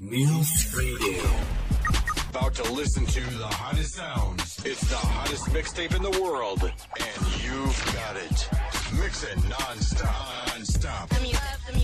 [0.00, 1.22] Muse Radio.
[2.28, 4.58] About to listen to the hottest sounds.
[4.64, 8.48] It's the hottest mixtape in the world, and you've got it.
[9.00, 10.48] Mix it non-stop.
[10.48, 11.10] Non-stop.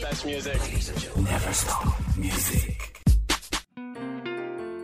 [0.03, 0.61] Best music.
[1.17, 1.87] Never stop.
[2.17, 2.81] Music.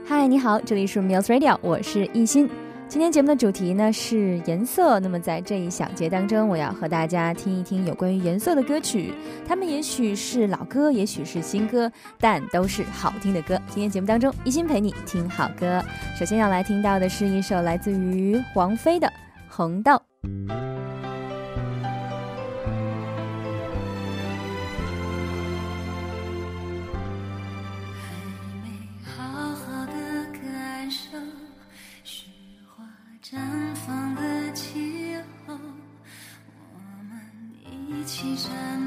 [0.06, 2.48] 嗨，你好，这里是 Muse Radio，我是艺欣。
[2.88, 5.00] 今天节目的主题呢是颜色。
[5.00, 9.12] 那么在这一小节当中，我要和大家听一听有关于颜色的歌曲。
[9.46, 13.60] 他们也许是老歌，也许是新歌，但都是好听的歌。
[13.68, 15.84] 今天节目当中，一心陪你听好歌。
[16.16, 19.06] 首先要来听到的是一首来自于王菲的
[19.48, 20.00] 《红豆》。
[38.08, 38.85] 我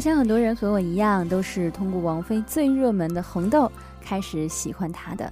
[0.00, 3.66] 想很多人和我一样，都是通过王菲最热门的《红豆》
[4.00, 5.24] 开始喜欢她的。《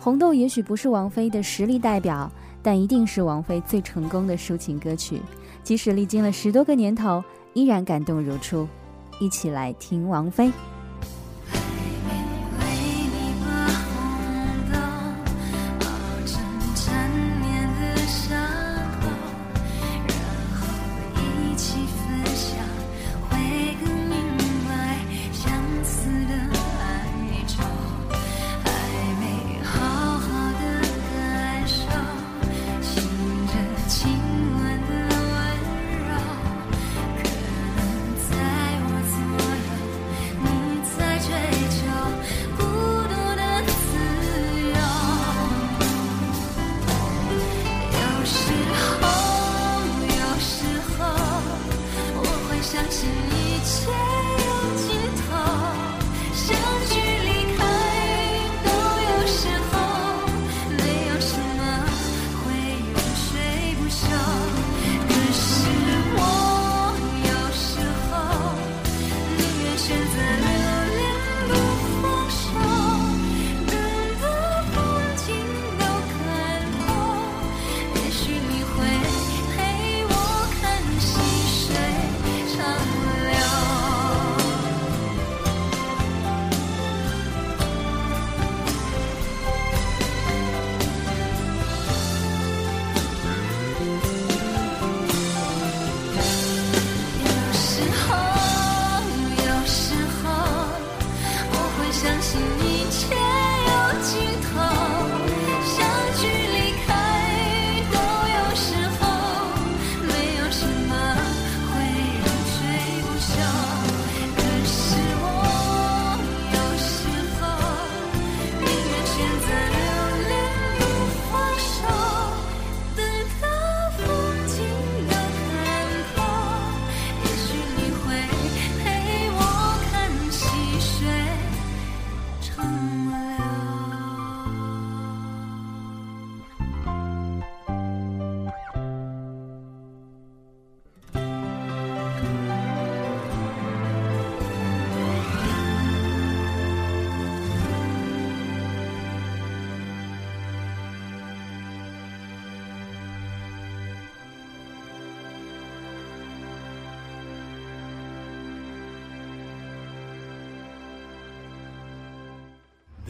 [0.00, 2.30] 红豆》也许不是王菲的实力代表，
[2.62, 5.20] 但一定是王菲最成功的抒情歌曲。
[5.62, 7.22] 即使历经了十多个年头，
[7.52, 8.66] 依然感动如初。
[9.18, 10.50] 一起来听王菲。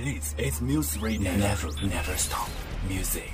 [0.07, 1.33] It's it's Muse Radio.
[1.33, 2.49] Never, never stop.
[2.89, 3.33] Music.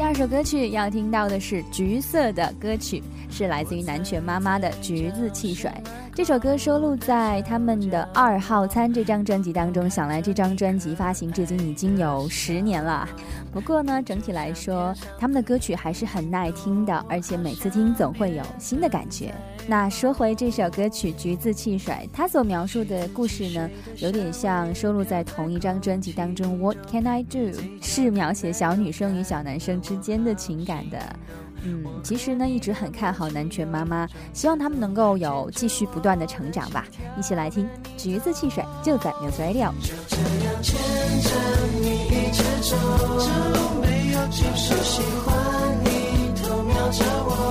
[0.00, 5.68] 二首歌曲要听到的是橘色的歌曲，是来自于南拳妈妈的《橘子汽水》。
[6.18, 9.88] 这首歌收录在他们的《二号餐》这张专辑当中。
[9.88, 13.08] 想来这张专辑发行至今已经有十年了。
[13.52, 19.32] 不过呢，整体来说，他们的歌曲还是很耐听的，而且每次听总会有新的感觉。
[19.68, 27.38] 那说回这首歌曲《橘子汽水》，它所描述的故事呢，有点像收录在同一张专辑当中《What Can I Do》，
[27.80, 30.98] 是描写小女生与小男生之间的情感的。
[31.64, 36.86] 嗯，其实呢，一直很看好南拳妈妈，希望他们能够有继续不断的成长吧。
[37.18, 37.64] 一起来听
[37.96, 39.72] 《橘子汽水》，就在 Music Radio。
[39.80, 40.78] 就这样牵
[41.22, 41.30] 着
[41.80, 42.76] 你一直走，
[43.80, 45.34] 没有尽头，喜欢
[45.84, 45.88] 你
[46.40, 47.47] 偷瞄着我。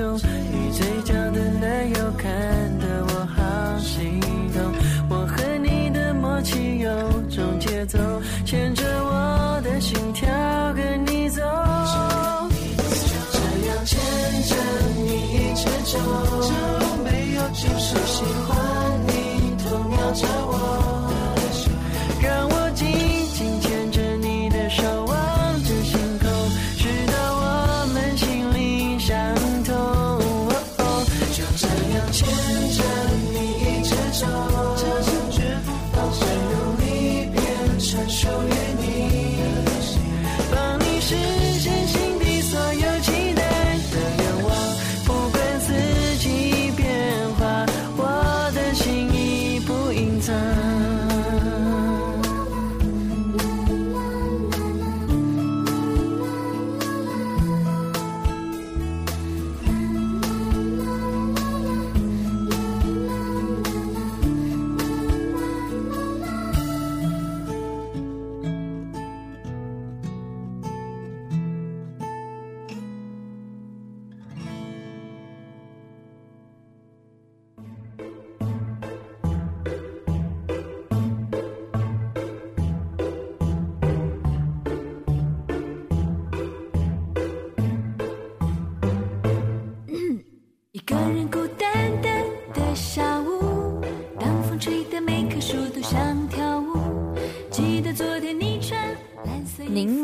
[0.00, 2.30] 你嘴角的奶油看
[2.78, 4.20] 得我好心
[4.54, 4.72] 动。
[5.08, 6.90] 我和你的默契有
[7.28, 7.98] 种节奏
[8.44, 8.87] 牵着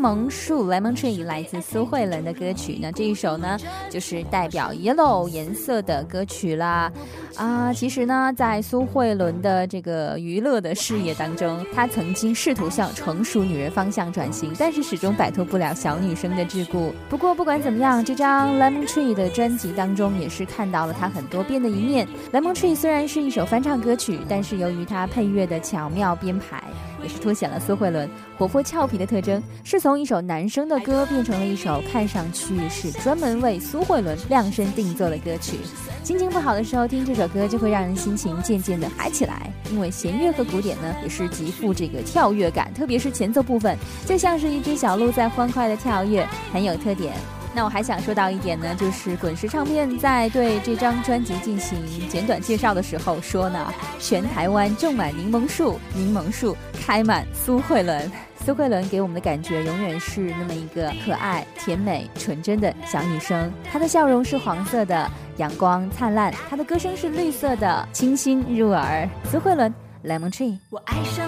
[0.05, 3.57] 檬树 Lemon Tree 来自苏慧伦的歌曲，那这一首呢，
[3.89, 6.91] 就是代表 Yellow 颜色的歌曲啦。
[7.37, 16.91] 啊，其实呢，在苏慧伦的这个娱乐的事业当中，她曾经试图向成熟女人方向转型，但是始终摆脱不了小女生的桎梏。
[17.09, 22.07] 不过不管怎么样，这张 Lemon Tree 的专辑当中也是看到了她很多变的一面。
[22.31, 26.63] Lemon Tree 虽然是一首翻唱歌曲，但是由于它配乐的巧妙编排。
[27.03, 35.59] 也是凸显了苏慧伦活泼俏皮的特征，是从一首男生的歌变成了一首看上去是专门为苏慧伦量身定做的歌曲。
[36.03, 39.51] 心情不好的时候听这首歌，就会让人心情渐渐的嗨起来。
[39.71, 47.13] 因为弦乐和鼓点呢，也是极富这个跳跃感，特别是前奏部分，就像是一只小鹿在欢快的跳跃，很有特点。
[47.53, 51.79] 那我还想说到一点呢，就是滚石唱片在对这张专辑进行
[52.09, 56.55] 简短介绍的时候说呢，全台湾种满柠檬树，柠檬树
[56.85, 58.11] 开满苏慧伦。
[58.45, 63.51] 苏慧伦给我们的感觉永远是那么一个可爱、甜美、纯真的小女生。
[63.63, 69.09] 她的笑容是黄色的，阳光灿烂；她的歌声是绿色的，清新入耳。
[69.31, 69.73] 苏慧伦
[70.03, 70.59] ，Lemon Tree。
[70.69, 71.27] 我爱上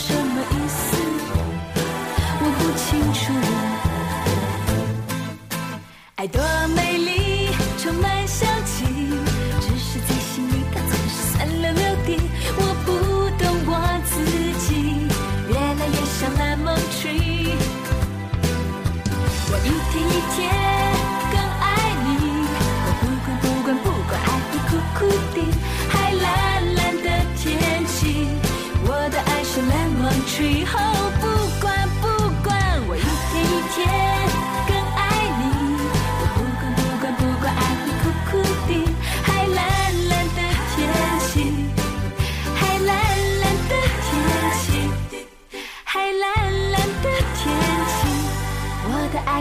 [0.00, 0.29] 什么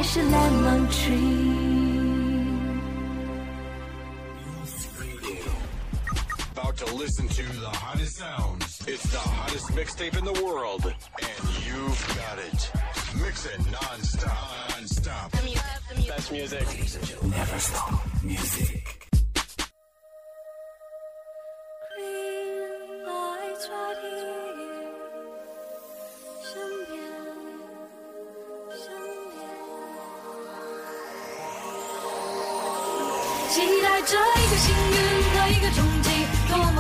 [0.09, 1.69] fresh lemon tree.
[6.51, 8.81] About to listen to the hottest sounds.
[8.87, 12.71] It's the hottest mixtape in the world, and you've got it.
[13.21, 14.69] Mix it non-stop.
[14.71, 15.31] Non-stop.
[15.31, 16.07] The music.
[16.07, 17.23] Best music.
[17.23, 18.98] Never stop music.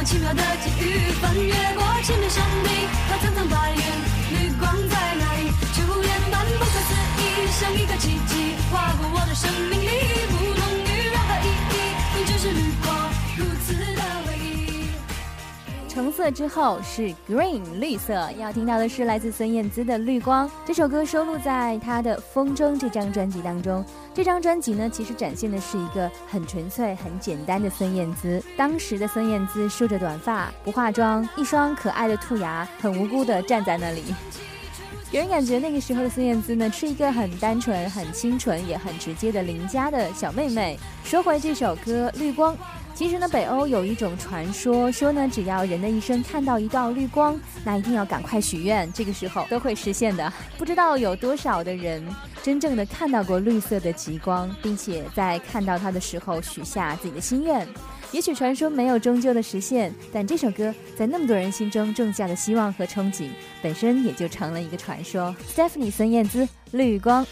[0.09, 1.18] 奇妙的际遇！
[16.19, 23.85] 色之后是 green 绿色，要听到的是来自孙燕姿的《绿光》这首歌，收录在她的《风筝》这张专辑当中。
[24.13, 28.43] 这张专辑呢，其实展现的是一个很纯粹、很简单的孙燕姿。
[28.57, 34.03] 当时的孙燕姿梳着短发，不化妆，一双可爱的兔牙，很无辜地站在那里。
[35.11, 40.77] 给人感觉那个时候的孙燕姿呢，是一个很单纯、很清纯，也很直接的邻家的小妹妹。
[41.03, 42.53] 说回这首歌《绿光》。
[42.93, 50.31] 其实呢，北欧有一种传说，说呢，只要人的一生看到一道绿光，那一定要赶快许愿，这个时候都会实现的。
[50.59, 52.05] 不知道有多少的人
[52.43, 57.67] 真正的看到过绿色的极光，并且在看到它的时候许下自己的心愿。
[58.11, 63.29] 也许传说没有终究的实现，但这首歌在那么多人心中种下的希望和憧憬，
[63.61, 65.35] 本身也就成了一个传说。
[65.47, 67.23] Stephanie 孙燕姿，《绿光》。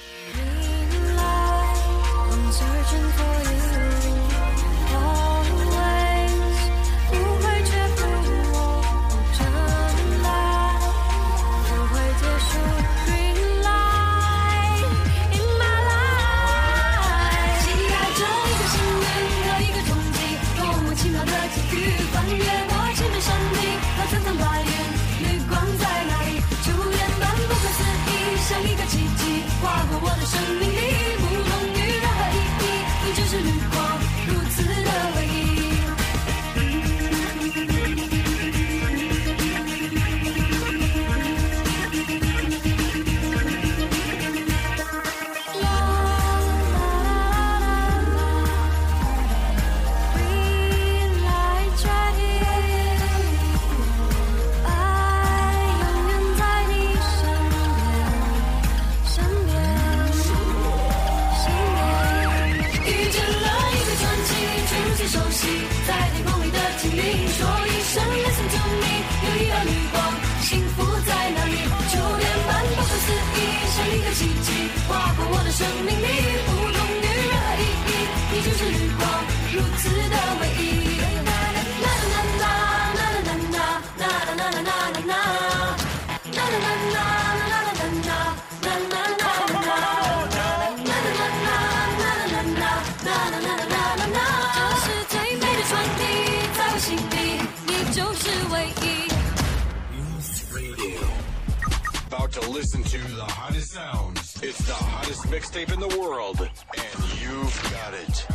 [107.88, 108.28] You've got it.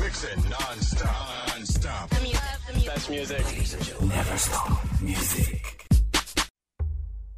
[0.00, 1.48] Mix it non-stop.
[1.48, 2.10] Non-stop.
[2.86, 3.44] Best music.
[4.00, 4.78] Never stop.
[5.02, 5.60] Music.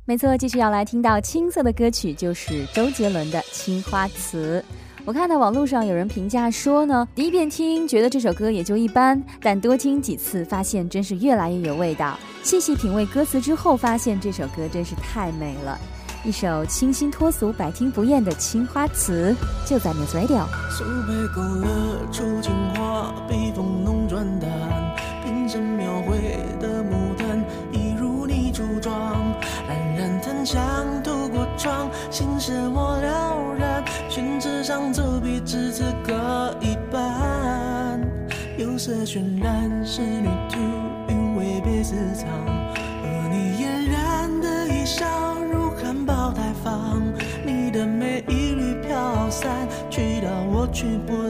[0.04, 4.62] 没错，继续要来听到青涩的歌曲，就是周杰伦的《青花瓷》。
[5.04, 12.18] 我看到网络上有人评价说呢，第一遍听觉得这首歌也就一般，但多听几次发现真是越来越有味道。
[12.42, 15.78] 细细品味歌词之后，发现这首歌真是太美了，
[16.24, 19.34] 一首清新脱俗百听不厌的青花瓷
[19.66, 21.66] 就在你嘴角素胚勾勒
[22.12, 24.48] 出青花笔锋浓转淡
[25.24, 26.18] 瓶身描绘
[26.60, 28.94] 的牡丹一如你初妆
[29.68, 38.00] 冉冉檀香透过窗心事我了然宣纸上走笔至此搁一半。
[38.56, 40.58] 釉色渲染仕女图
[41.08, 42.61] 韵味被私藏。
[50.82, 51.21] triple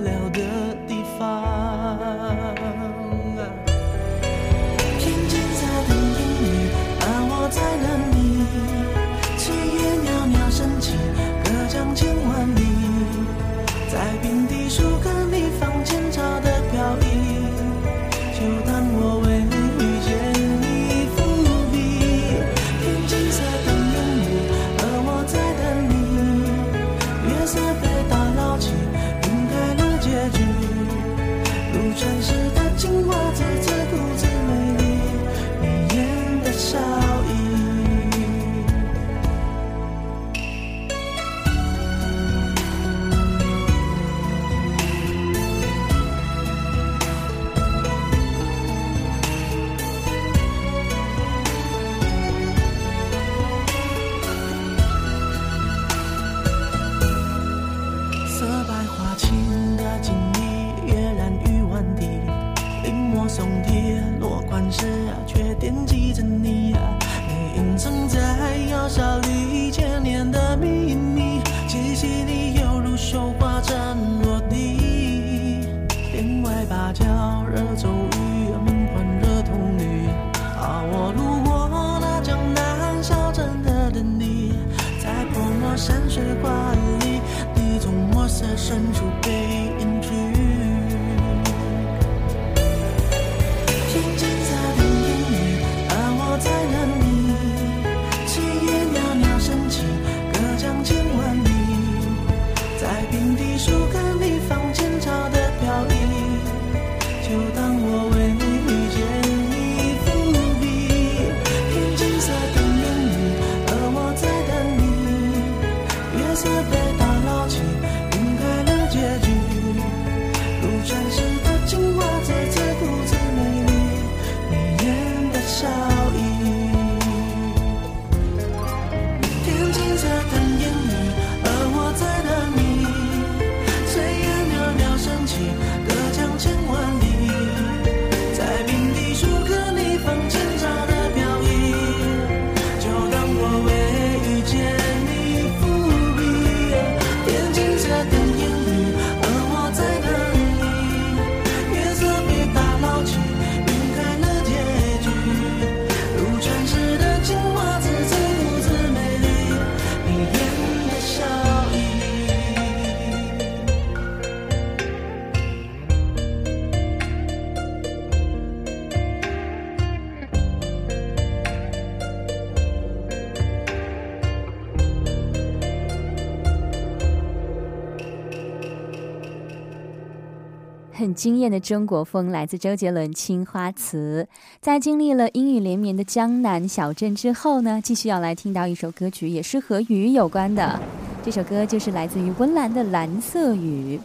[181.23, 184.27] 惊艳的中国风来自周杰伦青花瓷。
[184.61, 190.81] 在经历了阴雨连绵的江南小镇之后呢继续要来听到一首歌曲也是和雨有关的。
[191.25, 194.01] 这首歌就是来自于温岚的蓝色雨。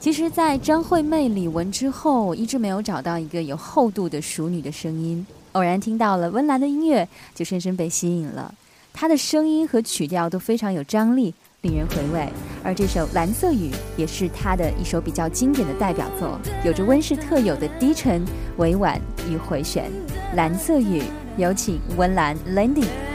[0.00, 5.26] 其实在张惠妹李玟之后我一直没有找到一个有厚度的熟女的声音。
[5.52, 8.54] 偶然听到了温岚的音乐就深深被吸引了。
[8.90, 12.28] 她的声音和曲调都非常有张力令人回味。
[12.62, 18.24] 而这首《蓝色雨》也是他的一首比较经典的代表作，有着温室特有的低沉、
[18.58, 19.90] 委婉与回旋。
[20.36, 21.00] 《蓝色雨》，
[21.36, 23.13] 有请温岚 Landing。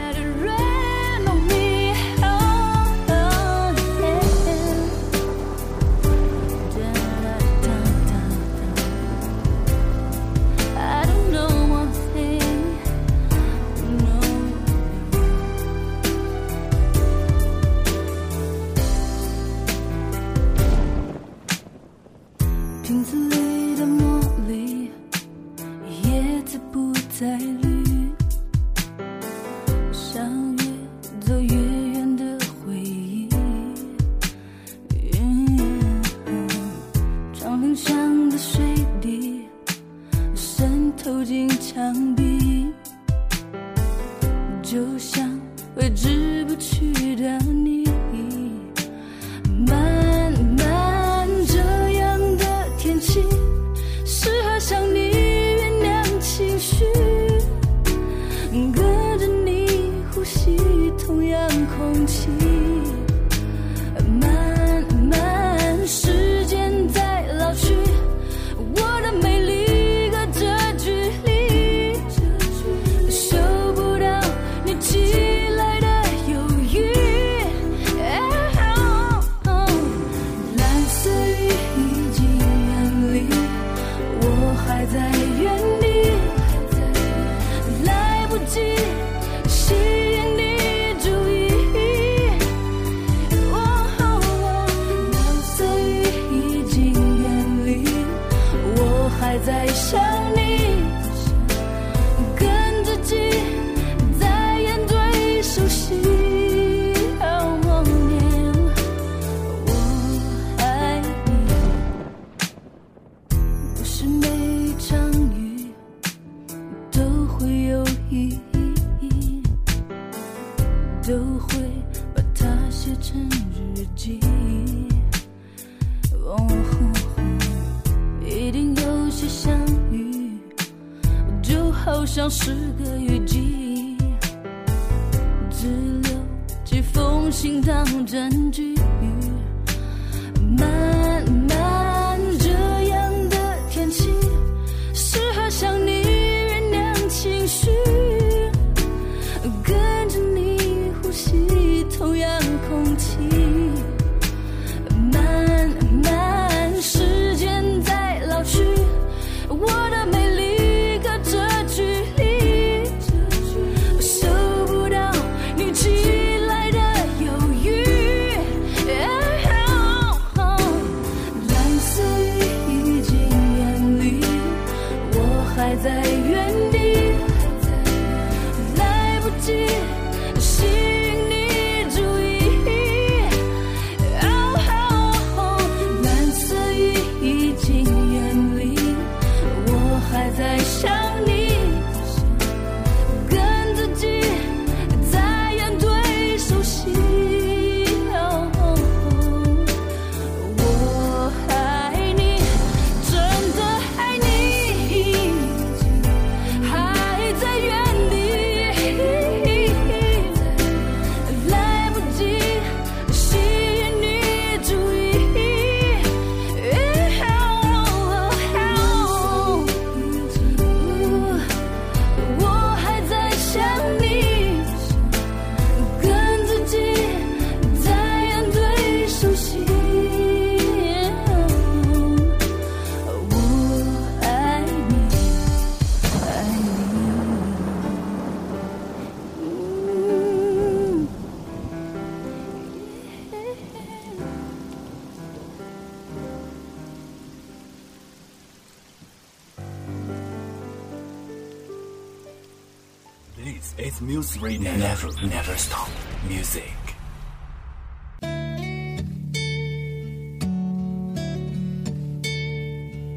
[253.60, 254.72] This is Music Radio.
[254.72, 255.90] Never, never stop.
[256.26, 256.62] Music.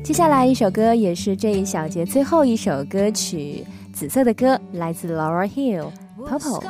[0.03, 6.61] 接下来一首歌也是这一小节最后一首歌曲，《紫色的歌》来自 Laura Hill Popo。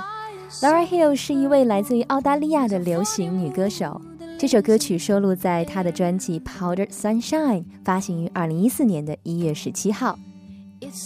[0.62, 4.00] Laura Hill 是一位来自于澳大利亚的流行女歌手。
[4.38, 10.20] 这首歌曲收录在她的专辑《Powdered Sunshine》，发行于二零一四年的一月十七号。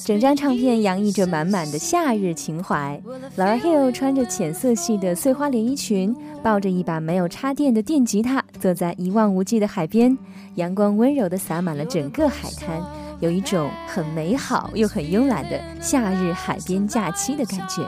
[0.05, 3.01] 整张唱片洋溢着满满的夏日情怀。
[3.37, 10.17] Laura Hill 穿着浅色系的碎花连衣裙，抱着一把没有插电的电吉他，坐在一望无际的海边，
[10.55, 12.81] 阳光温柔地洒满了整个海滩，
[13.21, 17.81] 有一种很美好又很慵懒的夏日海边假期的感觉。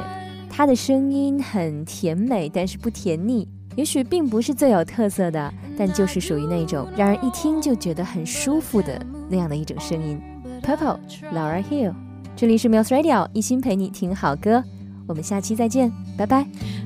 [0.50, 3.48] 她的声音很甜美，但是不甜腻。
[3.76, 10.20] 也许并不是最有特色的，但就是属于那种让人一听就觉得很舒服的那样的一种声音。
[10.62, 11.00] Purple
[11.34, 11.94] Laura Hill，
[12.36, 14.64] 这里是 Mills Radio，一心陪你听好歌，
[15.08, 16.46] 我们下期再见，拜拜。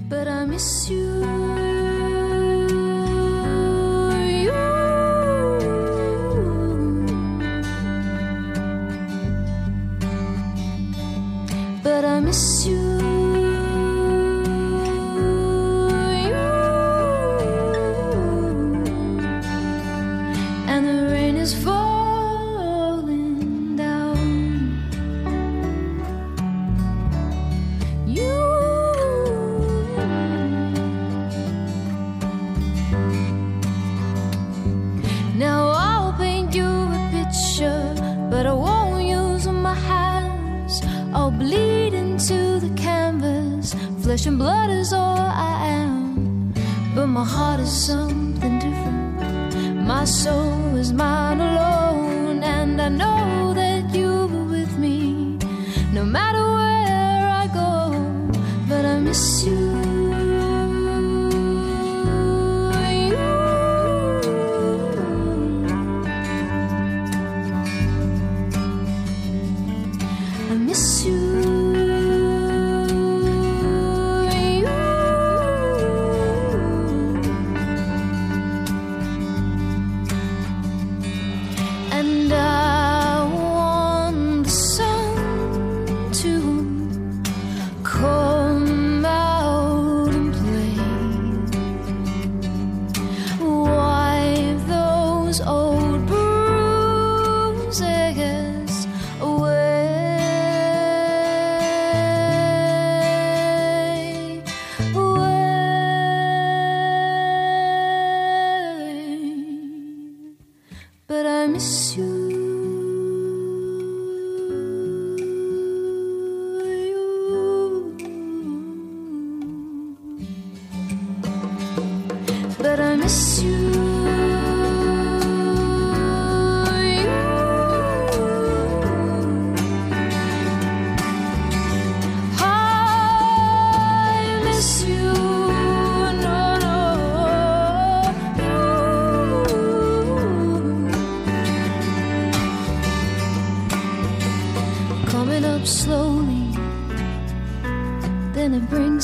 [0.10, 1.53] But I miss you.
[41.40, 43.76] Bleed into the canvas.
[44.04, 46.54] Flesh and blood is all I am.
[46.96, 49.56] but my heart is something different.
[49.94, 55.38] My soul is mine alone, and I know that you were with me
[55.92, 57.72] no matter where I go.
[58.70, 59.63] But I miss you.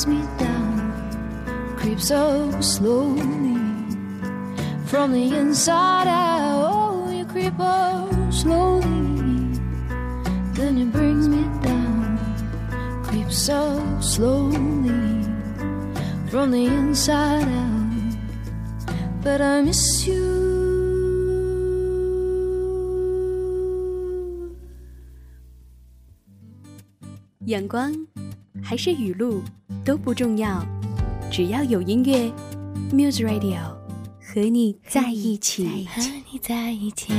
[0.04, 3.56] Brings me down creeps up slowly
[4.86, 6.70] from the inside out.
[6.72, 9.60] Oh, you creep up slowly,
[10.54, 12.18] then it brings me down.
[13.04, 15.24] Creeps up slowly
[16.28, 18.16] from the inside out.
[19.22, 20.50] But I miss you.
[27.46, 28.09] 阳光
[28.70, 29.42] 还是语录
[29.84, 30.64] 都不重要，
[31.28, 32.30] 只要有音乐
[32.92, 33.58] ，Muse Radio
[34.22, 35.88] 和你在一起。
[35.88, 37.12] 和你在一起。